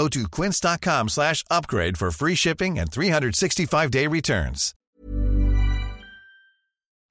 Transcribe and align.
Go 0.00 0.08
to 0.08 0.28
quince.com 0.30 1.08
slash 1.10 1.44
upgrade 1.50 1.98
for 1.98 2.10
free 2.10 2.34
shipping 2.34 2.78
and 2.78 2.86
365-day 2.86 4.06
returns. 4.06 4.72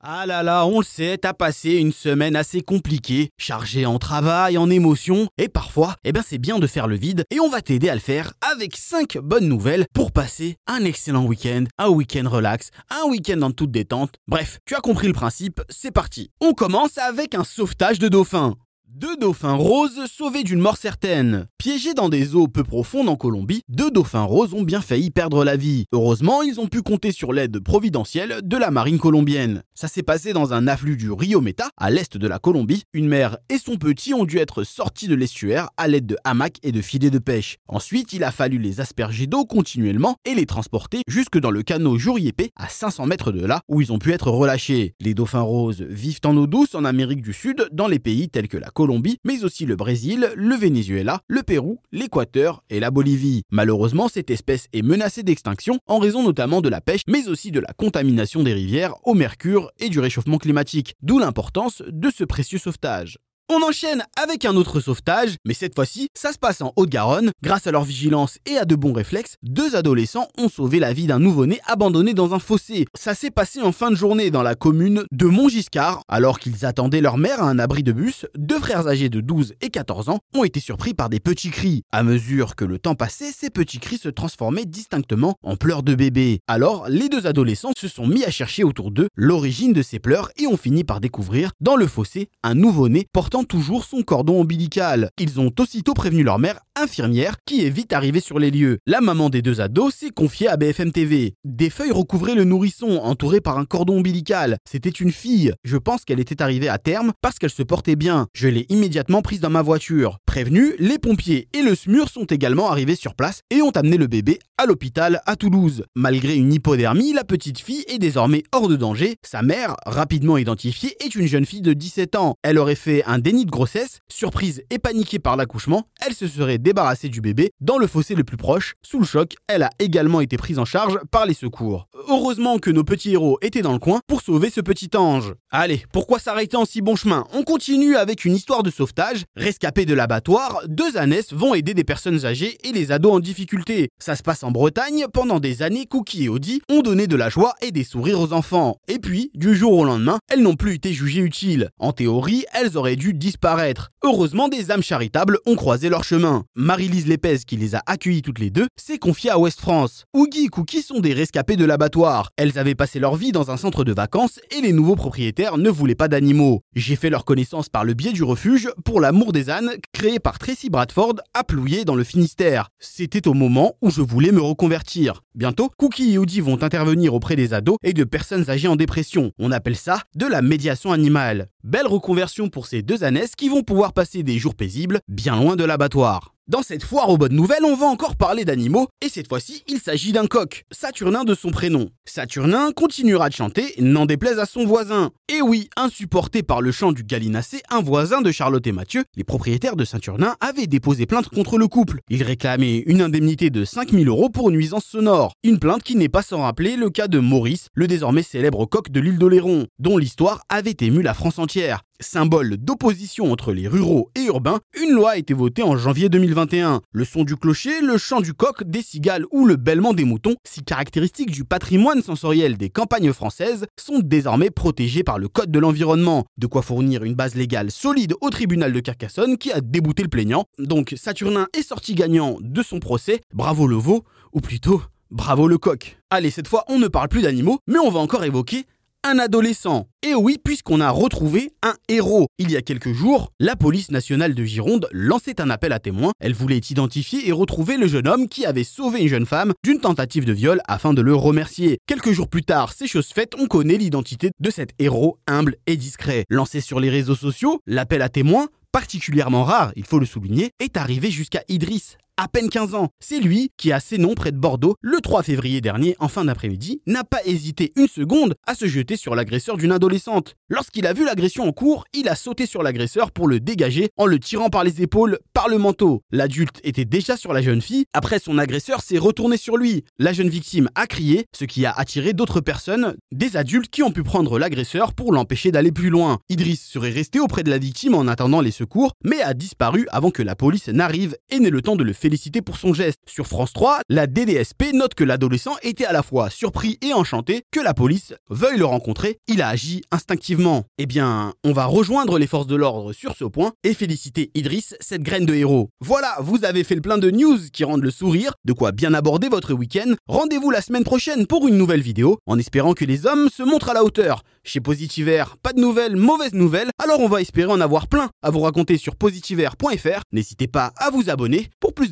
Ah 0.01 0.25
là 0.25 0.41
là, 0.41 0.65
on 0.65 0.79
le 0.79 0.85
sait, 0.85 1.17
t'as 1.17 1.33
passé 1.33 1.73
une 1.73 1.91
semaine 1.91 2.35
assez 2.35 2.61
compliquée, 2.61 3.29
chargée 3.37 3.85
en 3.85 3.99
travail, 3.99 4.57
en 4.57 4.71
émotions, 4.71 5.27
et 5.37 5.49
parfois, 5.49 5.97
eh 6.03 6.13
ben 6.13 6.23
c'est 6.25 6.39
bien 6.39 6.57
de 6.57 6.65
faire 6.65 6.87
le 6.87 6.95
vide, 6.95 7.25
et 7.29 7.39
on 7.39 7.49
va 7.49 7.61
t'aider 7.61 7.89
à 7.89 7.93
le 7.95 7.99
faire 7.99 8.33
avec 8.41 8.75
5 8.75 9.19
bonnes 9.19 9.47
nouvelles 9.47 9.85
pour 9.93 10.11
passer 10.11 10.55
un 10.65 10.83
excellent 10.83 11.25
week-end, 11.25 11.65
un 11.77 11.89
week-end 11.89 12.27
relax, 12.27 12.71
un 12.89 13.07
week-end 13.07 13.41
en 13.43 13.51
toute 13.51 13.71
détente. 13.71 14.15
Bref, 14.27 14.57
tu 14.65 14.73
as 14.73 14.79
compris 14.79 15.07
le 15.07 15.13
principe, 15.13 15.61
c'est 15.69 15.91
parti. 15.91 16.31
On 16.41 16.53
commence 16.53 16.97
avec 16.97 17.35
un 17.35 17.43
sauvetage 17.43 17.99
de 17.99 18.07
dauphin. 18.07 18.55
Deux 18.91 19.15
dauphins 19.17 19.53
roses 19.53 20.07
sauvés 20.11 20.41
d'une 20.41 20.59
mort 20.59 20.75
certaine. 20.75 21.45
Piégés 21.59 21.93
dans 21.93 22.09
des 22.09 22.33
eaux 22.33 22.47
peu 22.47 22.63
profondes 22.63 23.07
en 23.07 23.15
Colombie, 23.15 23.61
deux 23.69 23.91
dauphins 23.91 24.23
roses 24.23 24.55
ont 24.55 24.63
bien 24.63 24.81
failli 24.81 25.11
perdre 25.11 25.45
la 25.45 25.57
vie. 25.57 25.85
Heureusement, 25.91 26.41
ils 26.41 26.59
ont 26.59 26.65
pu 26.65 26.81
compter 26.81 27.11
sur 27.11 27.31
l'aide 27.31 27.59
providentielle 27.59 28.39
de 28.41 28.57
la 28.57 28.71
marine 28.71 28.97
colombienne. 28.97 29.61
Ça 29.75 29.87
s'est 29.87 30.01
passé 30.01 30.33
dans 30.33 30.53
un 30.53 30.67
afflux 30.67 30.97
du 30.97 31.11
Rio 31.11 31.39
Meta, 31.39 31.69
à 31.77 31.91
l'est 31.91 32.17
de 32.17 32.27
la 32.27 32.39
Colombie. 32.39 32.81
Une 32.93 33.07
mère 33.07 33.37
et 33.49 33.59
son 33.59 33.75
petit 33.75 34.15
ont 34.15 34.25
dû 34.25 34.39
être 34.39 34.63
sortis 34.63 35.07
de 35.07 35.13
l'estuaire 35.13 35.69
à 35.77 35.87
l'aide 35.87 36.07
de 36.07 36.17
hamacs 36.23 36.57
et 36.63 36.71
de 36.71 36.81
filets 36.81 37.11
de 37.11 37.19
pêche. 37.19 37.57
Ensuite, 37.67 38.11
il 38.13 38.23
a 38.23 38.31
fallu 38.31 38.57
les 38.57 38.81
asperger 38.81 39.27
d'eau 39.27 39.45
continuellement 39.45 40.15
et 40.25 40.33
les 40.33 40.47
transporter 40.47 41.03
jusque 41.07 41.37
dans 41.37 41.51
le 41.51 41.61
canot 41.61 41.99
Juriépé, 41.99 42.49
à 42.55 42.67
500 42.67 43.05
mètres 43.05 43.31
de 43.31 43.45
là, 43.45 43.61
où 43.67 43.81
ils 43.81 43.93
ont 43.93 43.99
pu 43.99 44.13
être 44.13 44.31
relâchés. 44.31 44.95
Les 44.99 45.13
dauphins 45.13 45.41
roses 45.41 45.83
vivent 45.83 46.21
en 46.25 46.35
eau 46.35 46.47
douce 46.47 46.73
en 46.73 46.85
Amérique 46.85 47.21
du 47.21 47.33
Sud, 47.33 47.67
dans 47.71 47.87
les 47.87 47.99
pays 47.99 48.29
tels 48.29 48.47
que 48.47 48.57
la 48.57 48.71
Colombie, 48.79 49.17
mais 49.25 49.43
aussi 49.43 49.65
le 49.65 49.75
Brésil, 49.75 50.31
le 50.37 50.55
Venezuela, 50.55 51.19
le 51.27 51.43
Pérou, 51.43 51.81
l'Équateur 51.91 52.63
et 52.69 52.79
la 52.79 52.91
Bolivie. 52.91 53.41
Malheureusement, 53.51 54.07
cette 54.07 54.29
espèce 54.29 54.69
est 54.71 54.83
menacée 54.83 55.21
d'extinction 55.21 55.79
en 55.85 55.99
raison 55.99 56.23
notamment 56.23 56.61
de 56.61 56.69
la 56.69 56.79
pêche, 56.79 57.01
mais 57.05 57.27
aussi 57.27 57.51
de 57.51 57.59
la 57.59 57.73
contamination 57.73 58.41
des 58.41 58.53
rivières 58.53 58.95
au 59.03 59.15
mercure 59.15 59.69
et 59.79 59.89
du 59.89 59.99
réchauffement 59.99 60.37
climatique, 60.37 60.95
d'où 61.01 61.19
l'importance 61.19 61.83
de 61.89 62.09
ce 62.09 62.23
précieux 62.23 62.57
sauvetage. 62.57 63.19
On 63.51 63.63
enchaîne 63.63 64.03
avec 64.15 64.45
un 64.45 64.55
autre 64.55 64.79
sauvetage, 64.79 65.37
mais 65.43 65.55
cette 65.55 65.73
fois-ci, 65.73 66.09
ça 66.13 66.31
se 66.31 66.37
passe 66.37 66.61
en 66.61 66.71
Haute-Garonne. 66.75 67.31
Grâce 67.41 67.65
à 67.65 67.71
leur 67.71 67.83
vigilance 67.83 68.37
et 68.45 68.59
à 68.59 68.65
de 68.65 68.75
bons 68.75 68.93
réflexes, 68.93 69.37
deux 69.41 69.75
adolescents 69.75 70.27
ont 70.37 70.49
sauvé 70.49 70.77
la 70.77 70.93
vie 70.93 71.07
d'un 71.07 71.17
nouveau-né 71.17 71.59
abandonné 71.65 72.13
dans 72.13 72.35
un 72.35 72.39
fossé. 72.39 72.85
Ça 72.93 73.15
s'est 73.15 73.31
passé 73.31 73.59
en 73.63 73.71
fin 73.71 73.89
de 73.89 73.95
journée 73.95 74.29
dans 74.29 74.43
la 74.43 74.53
commune 74.53 75.03
de 75.11 75.25
Montgiscard. 75.25 76.03
Alors 76.07 76.37
qu'ils 76.37 76.63
attendaient 76.63 77.01
leur 77.01 77.17
mère 77.17 77.41
à 77.41 77.49
un 77.49 77.57
abri 77.57 77.81
de 77.81 77.91
bus, 77.91 78.27
deux 78.37 78.59
frères 78.59 78.87
âgés 78.87 79.09
de 79.09 79.19
12 79.19 79.55
et 79.61 79.71
14 79.71 80.09
ans 80.09 80.19
ont 80.35 80.43
été 80.43 80.59
surpris 80.59 80.93
par 80.93 81.09
des 81.09 81.19
petits 81.19 81.49
cris. 81.49 81.81
À 81.91 82.03
mesure 82.03 82.55
que 82.55 82.65
le 82.65 82.77
temps 82.77 82.93
passait, 82.93 83.31
ces 83.35 83.49
petits 83.49 83.79
cris 83.79 83.97
se 83.97 84.09
transformaient 84.09 84.65
distinctement 84.65 85.37
en 85.41 85.55
pleurs 85.55 85.81
de 85.81 85.95
bébé. 85.95 86.39
Alors, 86.47 86.87
les 86.87 87.09
deux 87.09 87.25
adolescents 87.25 87.73
se 87.75 87.87
sont 87.87 88.05
mis 88.05 88.23
à 88.25 88.29
chercher 88.29 88.63
autour 88.63 88.91
d'eux 88.91 89.07
l'origine 89.15 89.73
de 89.73 89.81
ces 89.81 89.97
pleurs 89.97 90.29
et 90.37 90.45
ont 90.45 90.55
fini 90.55 90.83
par 90.83 90.99
découvrir 90.99 91.49
dans 91.61 91.77
le 91.77 91.87
fossé 91.87 92.29
un 92.43 92.53
nouveau-né 92.53 93.07
portant 93.11 93.38
toujours 93.43 93.85
son 93.85 94.01
cordon 94.01 94.41
ombilical. 94.41 95.09
Ils 95.19 95.39
ont 95.39 95.51
aussitôt 95.59 95.93
prévenu 95.93 96.23
leur 96.23 96.39
mère 96.39 96.59
infirmière 96.75 97.35
qui 97.45 97.65
est 97.65 97.69
vite 97.69 97.93
arrivée 97.93 98.19
sur 98.19 98.39
les 98.39 98.51
lieux. 98.51 98.79
La 98.85 99.01
maman 99.01 99.29
des 99.29 99.41
deux 99.41 99.61
ados 99.61 99.93
s'est 99.95 100.09
confiée 100.09 100.47
à 100.47 100.57
BFM 100.57 100.91
TV. 100.91 101.33
Des 101.43 101.69
feuilles 101.69 101.91
recouvraient 101.91 102.35
le 102.35 102.43
nourrisson 102.43 102.99
entouré 103.03 103.41
par 103.41 103.57
un 103.57 103.65
cordon 103.65 103.97
ombilical. 103.97 104.57
C'était 104.69 104.89
une 104.89 105.11
fille. 105.11 105.53
Je 105.63 105.77
pense 105.77 106.05
qu'elle 106.05 106.19
était 106.19 106.41
arrivée 106.41 106.69
à 106.69 106.77
terme 106.77 107.11
parce 107.21 107.37
qu'elle 107.37 107.49
se 107.49 107.63
portait 107.63 107.95
bien. 107.95 108.27
Je 108.33 108.47
l'ai 108.47 108.65
immédiatement 108.69 109.21
prise 109.21 109.41
dans 109.41 109.49
ma 109.49 109.61
voiture. 109.61 110.17
Prévenus, 110.25 110.73
les 110.79 110.99
pompiers 110.99 111.47
et 111.53 111.61
le 111.61 111.75
SMUR 111.75 112.09
sont 112.09 112.25
également 112.25 112.69
arrivés 112.69 112.95
sur 112.95 113.15
place 113.15 113.41
et 113.49 113.61
ont 113.61 113.71
amené 113.71 113.97
le 113.97 114.07
bébé 114.07 114.39
à 114.57 114.65
l'hôpital 114.65 115.21
à 115.25 115.35
Toulouse. 115.35 115.83
Malgré 115.95 116.35
une 116.35 116.53
hypodermie, 116.53 117.13
la 117.13 117.23
petite 117.23 117.59
fille 117.59 117.85
est 117.87 117.97
désormais 117.97 118.43
hors 118.51 118.67
de 118.67 118.75
danger. 118.75 119.15
Sa 119.25 119.41
mère, 119.41 119.75
rapidement 119.85 120.37
identifiée, 120.37 120.95
est 121.03 121.15
une 121.15 121.27
jeune 121.27 121.45
fille 121.45 121.61
de 121.61 121.73
17 121.73 122.15
ans. 122.15 122.35
Elle 122.43 122.57
aurait 122.57 122.75
fait 122.75 123.03
un 123.05 123.19
de 123.33 123.51
grossesse. 123.51 123.99
Surprise 124.09 124.63
et 124.69 124.79
paniquée 124.79 125.19
par 125.19 125.37
l'accouchement, 125.37 125.87
elle 126.05 126.13
se 126.13 126.27
serait 126.27 126.57
débarrassée 126.57 127.09
du 127.09 127.21
bébé 127.21 127.51
dans 127.61 127.77
le 127.77 127.87
fossé 127.87 128.15
le 128.15 128.23
plus 128.23 128.37
proche. 128.37 128.73
Sous 128.81 128.99
le 128.99 129.05
choc, 129.05 129.35
elle 129.47 129.63
a 129.63 129.69
également 129.79 130.21
été 130.21 130.35
prise 130.37 130.59
en 130.59 130.65
charge 130.65 130.99
par 131.11 131.25
les 131.25 131.33
secours. 131.33 131.87
Heureusement 132.07 132.57
que 132.57 132.71
nos 132.71 132.83
petits 132.83 133.11
héros 133.11 133.37
étaient 133.41 133.61
dans 133.61 133.73
le 133.73 133.79
coin 133.79 134.01
pour 134.07 134.21
sauver 134.21 134.49
ce 134.49 134.61
petit 134.61 134.89
ange. 134.95 135.33
Allez, 135.51 135.85
pourquoi 135.91 136.19
s'arrêter 136.19 136.57
en 136.57 136.65
si 136.65 136.81
bon 136.81 136.95
chemin? 136.95 137.25
On 137.33 137.43
continue 137.43 137.95
avec 137.95 138.25
une 138.25 138.35
histoire 138.35 138.63
de 138.63 138.71
sauvetage. 138.71 139.25
Rescapés 139.35 139.85
de 139.85 139.93
l'abattoir, 139.93 140.61
deux 140.67 140.97
ânesses 140.97 141.33
vont 141.33 141.53
aider 141.53 141.73
des 141.73 141.83
personnes 141.83 142.25
âgées 142.25 142.57
et 142.63 142.71
les 142.71 142.91
ados 142.91 143.13
en 143.13 143.19
difficulté. 143.19 143.89
Ça 143.99 144.15
se 144.15 144.23
passe 144.23 144.43
en 144.43 144.51
Bretagne. 144.51 145.05
Pendant 145.13 145.39
des 145.39 145.61
années, 145.61 145.85
Cookie 145.85 146.25
et 146.25 146.29
Audi 146.29 146.61
ont 146.69 146.81
donné 146.81 147.07
de 147.07 147.15
la 147.15 147.29
joie 147.29 147.53
et 147.61 147.71
des 147.71 147.83
sourires 147.83 148.19
aux 148.19 148.33
enfants. 148.33 148.77
Et 148.87 148.99
puis, 148.99 149.31
du 149.35 149.55
jour 149.55 149.73
au 149.73 149.85
lendemain, 149.85 150.17
elles 150.31 150.41
n'ont 150.41 150.55
plus 150.55 150.73
été 150.73 150.93
jugées 150.93 151.21
utiles. 151.21 151.69
En 151.77 151.91
théorie, 151.91 152.45
elles 152.53 152.77
auraient 152.77 152.95
dû 152.95 153.13
disparaître. 153.19 153.91
Heureusement, 154.03 154.47
des 154.47 154.71
âmes 154.71 154.81
charitables 154.81 155.37
ont 155.45 155.55
croisé 155.55 155.89
leur 155.89 156.03
chemin. 156.03 156.45
Marie-Lise 156.55 157.05
Lépez, 157.05 157.39
qui 157.45 157.57
les 157.57 157.75
a 157.75 157.83
accueillies 157.85 158.23
toutes 158.23 158.39
les 158.39 158.49
deux, 158.49 158.67
s'est 158.75 158.97
confiée 158.97 159.29
à 159.29 159.37
West 159.37 159.59
France. 159.59 160.05
Oogie 160.13 160.45
et 160.45 160.47
Cookie 160.47 160.81
sont 160.81 161.01
des 161.01 161.13
rescapés 161.13 161.57
de 161.57 161.65
l'abattoir. 161.65 162.31
Elles 162.37 162.57
avaient 162.57 162.75
passé 162.75 162.99
leur 162.99 163.15
vie 163.15 163.31
dans 163.31 163.51
un 163.51 163.57
centre 163.57 163.83
de 163.83 163.93
vacances 163.93 164.39
et 164.57 164.61
les 164.61 164.73
nouveaux 164.73 164.95
propriétaires 164.95 165.57
ne 165.57 165.69
voulaient 165.69 165.95
pas 165.95 166.07
d'animaux. 166.07 166.61
J'ai 166.75 166.95
fait 166.95 167.09
leur 167.09 167.25
connaissance 167.25 167.69
par 167.69 167.83
le 167.83 167.93
biais 167.93 168.13
du 168.13 168.23
refuge 168.23 168.69
pour 168.85 169.01
l'amour 169.01 169.33
des 169.33 169.49
ânes 169.49 169.71
créé 169.93 170.19
par 170.19 170.39
Tracy 170.39 170.69
Bradford 170.69 171.15
à 171.33 171.43
Plouillé 171.43 171.85
dans 171.85 171.95
le 171.95 172.03
Finistère. 172.03 172.69
C'était 172.79 173.27
au 173.27 173.33
moment 173.33 173.75
où 173.81 173.91
je 173.91 174.01
voulais 174.01 174.31
me 174.31 174.41
reconvertir. 174.41 175.23
Bientôt, 175.35 175.69
Cookie 175.77 176.13
et 176.13 176.17
Woody 176.17 176.41
vont 176.41 176.63
intervenir 176.63 177.13
auprès 177.13 177.35
des 177.35 177.53
ados 177.53 177.77
et 177.83 177.93
de 177.93 178.03
personnes 178.03 178.49
âgées 178.49 178.67
en 178.67 178.75
dépression. 178.75 179.31
On 179.39 179.51
appelle 179.51 179.75
ça 179.75 180.03
de 180.15 180.25
la 180.25 180.41
médiation 180.41 180.91
animale. 180.91 181.47
Belle 181.63 181.87
reconversion 181.87 182.47
pour 182.47 182.67
ces 182.67 182.81
deux 182.81 182.98
qui 183.37 183.49
vont 183.49 183.63
pouvoir 183.63 183.93
passer 183.93 184.23
des 184.23 184.37
jours 184.37 184.55
paisibles 184.55 184.99
bien 185.07 185.35
loin 185.35 185.55
de 185.55 185.63
l'abattoir. 185.63 186.33
Dans 186.49 186.63
cette 186.63 186.83
foire 186.83 187.09
aux 187.09 187.17
bonnes 187.17 187.35
nouvelles, 187.35 187.63
on 187.63 187.75
va 187.75 187.85
encore 187.85 188.15
parler 188.15 188.43
d'animaux, 188.43 188.87
et 189.05 189.09
cette 189.09 189.27
fois-ci, 189.27 189.63
il 189.67 189.79
s'agit 189.79 190.13
d'un 190.13 190.25
coq, 190.25 190.65
Saturnin 190.71 191.23
de 191.23 191.35
son 191.35 191.51
prénom. 191.51 191.91
Saturnin 192.05 192.71
continuera 192.71 193.29
de 193.29 193.35
chanter, 193.35 193.75
n'en 193.77 194.07
déplaise 194.07 194.39
à 194.39 194.47
son 194.47 194.65
voisin. 194.65 195.11
Et 195.31 195.43
oui, 195.43 195.69
insupporté 195.77 196.41
par 196.41 196.61
le 196.61 196.71
chant 196.71 196.91
du 196.91 197.03
gallinacé, 197.03 197.61
un 197.69 197.81
voisin 197.81 198.21
de 198.21 198.31
Charlotte 198.31 198.65
et 198.65 198.71
Mathieu, 198.71 199.03
les 199.15 199.23
propriétaires 199.23 199.75
de 199.75 199.85
Saturnin 199.85 200.35
avaient 200.41 200.65
déposé 200.65 201.05
plainte 201.05 201.29
contre 201.29 201.59
le 201.59 201.67
couple. 201.67 201.99
Ils 202.09 202.23
réclamaient 202.23 202.79
une 202.87 203.03
indemnité 203.03 203.51
de 203.51 203.63
5000 203.63 204.07
euros 204.07 204.29
pour 204.29 204.49
nuisance 204.49 204.85
sonore. 204.85 205.33
Une 205.43 205.59
plainte 205.59 205.83
qui 205.83 205.95
n'est 205.95 206.09
pas 206.09 206.23
sans 206.23 206.41
rappeler 206.41 206.77
le 206.77 206.89
cas 206.89 207.07
de 207.07 207.19
Maurice, 207.19 207.67
le 207.75 207.85
désormais 207.85 208.23
célèbre 208.23 208.65
coq 208.65 208.89
de 208.89 208.99
l'île 208.99 209.19
d'Oléron, 209.19 209.67
dont 209.77 209.99
l'histoire 209.99 210.41
avait 210.49 210.77
ému 210.79 211.03
la 211.03 211.13
France 211.13 211.37
entière. 211.37 211.83
Symbole 212.01 212.55
d'opposition 212.55 213.29
entre 213.29 213.51
les 213.51 213.67
ruraux 213.67 214.09
et 214.15 214.23
urbains, 214.27 214.61
une 214.81 214.91
loi 214.91 215.11
a 215.11 215.17
été 215.17 215.33
votée 215.33 215.63
en 215.63 215.75
janvier 215.75 216.07
2021. 216.07 216.79
Le 216.93 217.03
son 217.03 217.25
du 217.25 217.35
clocher, 217.35 217.81
le 217.81 217.97
chant 217.97 218.21
du 218.21 218.33
coq, 218.33 218.63
des 218.63 218.81
cigales 218.81 219.25
ou 219.31 219.45
le 219.45 219.57
bêlement 219.57 219.93
des 219.93 220.05
moutons, 220.05 220.35
si 220.47 220.63
caractéristiques 220.63 221.31
du 221.31 221.43
patrimoine 221.43 222.01
sensoriel 222.01 222.55
des 222.55 222.69
campagnes 222.69 223.11
françaises, 223.11 223.65
sont 223.77 223.99
désormais 223.99 224.49
protégés 224.49 225.03
par 225.03 225.19
le 225.19 225.27
Code 225.27 225.51
de 225.51 225.59
l'environnement. 225.59 226.23
De 226.37 226.47
quoi 226.47 226.61
fournir 226.61 227.03
une 227.03 227.15
base 227.15 227.35
légale 227.35 227.69
solide 227.69 228.13
au 228.21 228.29
tribunal 228.29 228.71
de 228.71 228.79
Carcassonne 228.79 229.37
qui 229.37 229.51
a 229.51 229.59
débouté 229.59 230.01
le 230.01 230.09
plaignant. 230.09 230.45
Donc 230.57 230.93
Saturnin 230.95 231.47
est 231.51 231.67
sorti 231.67 231.95
gagnant 231.95 232.37
de 232.39 232.63
son 232.63 232.79
procès. 232.79 233.19
Bravo 233.33 233.67
le 233.67 233.75
veau, 233.75 234.05
ou 234.31 234.39
plutôt 234.39 234.81
bravo 235.11 235.49
le 235.49 235.57
coq. 235.57 235.97
Allez, 236.09 236.31
cette 236.31 236.47
fois 236.47 236.63
on 236.69 236.79
ne 236.79 236.87
parle 236.87 237.09
plus 237.09 237.23
d'animaux, 237.23 237.59
mais 237.67 237.79
on 237.79 237.91
va 237.91 237.99
encore 237.99 238.23
évoquer 238.23 238.65
un 239.03 239.19
adolescent. 239.19 239.87
Et 240.03 240.15
oui, 240.15 240.37
puisqu'on 240.43 240.81
a 240.81 240.89
retrouvé 240.89 241.51
un 241.63 241.73
héros. 241.87 242.27
Il 242.37 242.51
y 242.51 242.57
a 242.57 242.61
quelques 242.61 242.93
jours, 242.93 243.31
la 243.39 243.55
police 243.55 243.91
nationale 243.91 244.33
de 244.33 244.43
Gironde 244.43 244.87
lançait 244.91 245.41
un 245.41 245.49
appel 245.49 245.73
à 245.73 245.79
témoins. 245.79 246.11
Elle 246.19 246.33
voulait 246.33 246.57
identifier 246.57 247.27
et 247.27 247.31
retrouver 247.31 247.77
le 247.77 247.87
jeune 247.87 248.07
homme 248.07 248.27
qui 248.27 248.45
avait 248.45 248.63
sauvé 248.63 249.01
une 249.01 249.07
jeune 249.07 249.25
femme 249.25 249.53
d'une 249.63 249.79
tentative 249.79 250.25
de 250.25 250.33
viol 250.33 250.61
afin 250.67 250.93
de 250.93 251.01
le 251.01 251.15
remercier. 251.15 251.77
Quelques 251.87 252.11
jours 252.11 252.29
plus 252.29 252.43
tard, 252.43 252.73
ces 252.73 252.87
choses 252.87 253.07
faites, 253.07 253.35
on 253.39 253.47
connaît 253.47 253.77
l'identité 253.77 254.31
de 254.39 254.49
cet 254.51 254.71
héros 254.79 255.17
humble 255.27 255.55
et 255.67 255.77
discret. 255.77 256.25
Lancé 256.29 256.61
sur 256.61 256.79
les 256.79 256.89
réseaux 256.89 257.15
sociaux, 257.15 257.59
l'appel 257.67 258.01
à 258.01 258.09
témoins 258.09 258.47
particulièrement 258.71 259.43
rare, 259.43 259.71
il 259.75 259.85
faut 259.85 259.99
le 259.99 260.05
souligner, 260.05 260.51
est 260.59 260.77
arrivé 260.77 261.11
jusqu'à 261.11 261.43
Idriss, 261.47 261.97
à 262.19 262.27
peine 262.27 262.49
15 262.49 262.75
ans. 262.75 262.89
C'est 262.99 263.21
lui 263.21 263.51
qui, 263.55 263.71
ses 263.79 263.97
noms 263.97 264.13
près 264.13 264.33
de 264.33 264.37
Bordeaux, 264.37 264.75
le 264.81 264.99
3 264.99 265.23
février 265.23 265.61
dernier, 265.61 265.95
en 265.99 266.09
fin 266.09 266.25
d'après-midi, 266.25 266.81
n'a 266.85 267.05
pas 267.05 267.19
hésité 267.23 267.71
une 267.77 267.87
seconde 267.87 268.35
à 268.45 268.55
se 268.55 268.67
jeter 268.67 268.97
sur 268.97 269.15
l'agresseur 269.15 269.55
d'une 269.55 269.71
adolescente. 269.71 270.35
Lorsqu'il 270.49 270.85
a 270.85 270.91
vu 270.91 271.05
l'agression 271.05 271.47
en 271.47 271.53
cours, 271.53 271.85
il 271.93 272.09
a 272.09 272.15
sauté 272.15 272.45
sur 272.45 272.61
l'agresseur 272.61 273.11
pour 273.11 273.27
le 273.29 273.39
dégager 273.39 273.89
en 273.95 274.05
le 274.05 274.19
tirant 274.19 274.49
par 274.49 274.65
les 274.65 274.81
épaules, 274.81 275.17
par 275.33 275.47
le 275.47 275.57
manteau. 275.57 276.01
L'adulte 276.11 276.59
était 276.63 276.83
déjà 276.83 277.15
sur 277.15 277.31
la 277.31 277.41
jeune 277.41 277.61
fille, 277.61 277.85
après 277.93 278.19
son 278.19 278.37
agresseur 278.37 278.81
s'est 278.81 278.97
retourné 278.97 279.37
sur 279.37 279.55
lui. 279.55 279.85
La 279.97 280.11
jeune 280.11 280.29
victime 280.29 280.67
a 280.75 280.87
crié, 280.87 281.25
ce 281.33 281.45
qui 281.45 281.65
a 281.65 281.71
attiré 281.71 282.11
d'autres 282.11 282.41
personnes, 282.41 282.95
des 283.13 283.37
adultes 283.37 283.71
qui 283.71 283.81
ont 283.81 283.91
pu 283.91 284.03
prendre 284.03 284.39
l'agresseur 284.39 284.93
pour 284.93 285.13
l'empêcher 285.13 285.51
d'aller 285.51 285.71
plus 285.71 285.89
loin. 285.89 286.19
Idriss 286.27 286.67
serait 286.67 286.89
resté 286.89 287.21
auprès 287.21 287.43
de 287.43 287.49
la 287.49 287.59
victime 287.59 287.95
en 287.95 288.07
attendant 288.07 288.41
les 288.41 288.51
secours, 288.51 288.91
mais 289.05 289.21
a 289.21 289.33
disparu 289.33 289.87
avant 289.91 290.11
que 290.11 290.23
la 290.23 290.35
police 290.35 290.67
n'arrive 290.67 291.15
et 291.29 291.39
n'ait 291.39 291.49
le 291.49 291.61
temps 291.61 291.77
de 291.77 291.85
le 291.85 291.93
féliciter 292.09 292.41
pour 292.41 292.57
son 292.57 292.73
geste. 292.73 292.97
Sur 293.05 293.27
France 293.27 293.53
3, 293.53 293.81
la 293.87 294.07
DDSP 294.07 294.73
note 294.73 294.95
que 294.95 295.03
l'adolescent 295.03 295.57
était 295.61 295.85
à 295.85 295.93
la 295.93 296.01
fois 296.01 296.31
surpris 296.31 296.79
et 296.81 296.91
enchanté 296.91 297.43
que 297.51 297.59
la 297.59 297.75
police 297.75 298.15
veuille 298.31 298.57
le 298.57 298.65
rencontrer. 298.65 299.19
Il 299.27 299.43
a 299.43 299.49
agi 299.49 299.81
instinctivement. 299.91 300.63
Eh 300.79 300.87
bien, 300.87 301.35
on 301.43 301.53
va 301.53 301.67
rejoindre 301.67 302.17
les 302.17 302.25
forces 302.25 302.47
de 302.47 302.55
l'ordre 302.55 302.93
sur 302.93 303.15
ce 303.15 303.25
point 303.25 303.51
et 303.63 303.75
féliciter 303.75 304.31
Idriss, 304.33 304.75
cette 304.79 305.03
graine 305.03 305.27
de 305.27 305.35
héros. 305.35 305.69
Voilà, 305.81 306.15
vous 306.21 306.43
avez 306.45 306.63
fait 306.63 306.73
le 306.73 306.81
plein 306.81 306.97
de 306.97 307.11
news 307.11 307.37
qui 307.53 307.63
rendent 307.63 307.83
le 307.83 307.91
sourire, 307.91 308.33
de 308.43 308.53
quoi 308.53 308.71
bien 308.71 308.95
aborder 308.95 309.29
votre 309.29 309.53
week-end. 309.53 309.93
Rendez-vous 310.07 310.49
la 310.49 310.61
semaine 310.61 310.83
prochaine 310.83 311.27
pour 311.27 311.47
une 311.47 311.59
nouvelle 311.59 311.81
vidéo, 311.81 312.17
en 312.25 312.39
espérant 312.39 312.73
que 312.73 312.85
les 312.85 313.05
hommes 313.05 313.29
se 313.29 313.43
montrent 313.43 313.69
à 313.69 313.75
la 313.75 313.83
hauteur. 313.83 314.23
Chez 314.43 314.61
Positivaire, 314.61 315.37
pas 315.43 315.53
de 315.53 315.59
nouvelles, 315.59 315.95
mauvaises 315.95 316.33
nouvelles, 316.33 316.71
alors 316.83 317.01
on 317.01 317.07
va 317.07 317.21
espérer 317.21 317.51
en 317.51 317.61
avoir 317.61 317.87
plein 317.87 318.09
à 318.23 318.31
vous 318.31 318.39
raconter 318.39 318.79
sur 318.79 318.95
positivaire.fr. 318.95 320.01
N'hésitez 320.11 320.47
pas 320.47 320.71
à 320.77 320.89
vous 320.89 321.11
abonner 321.11 321.51
pour 321.59 321.75
plus 321.75 321.91